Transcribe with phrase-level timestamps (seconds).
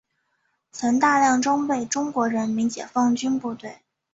[0.71, 3.77] 曾大量装备中国人民解放军部队。